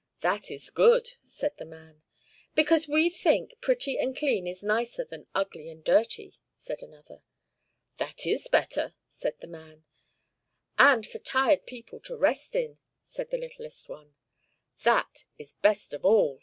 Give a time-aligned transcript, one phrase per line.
[0.21, 2.01] "That is good!" said the man.
[2.55, 7.21] "Because we think pretty and clean is nicer than ugly and dirty!" said another.
[7.97, 9.83] "That is better!" said the man.
[10.79, 14.15] "And for tired people to rest in!" said the littlest one.
[14.81, 16.39] "That is best of all!"